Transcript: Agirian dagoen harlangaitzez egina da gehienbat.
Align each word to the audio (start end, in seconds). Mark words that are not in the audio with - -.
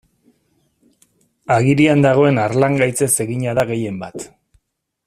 Agirian 1.57 2.01
dagoen 2.07 2.41
harlangaitzez 2.47 3.13
egina 3.27 3.57
da 3.61 3.71
gehienbat. 3.75 4.29